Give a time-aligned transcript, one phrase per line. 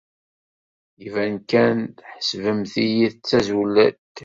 [1.05, 4.13] Iban kan tḥesbemt-iyi d tazulalt.